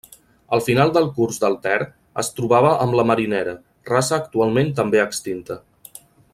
[0.55, 1.77] Al final del curs del Ter
[2.23, 3.55] es trobava amb la Marinera,
[3.93, 5.63] raça actualment també extinta.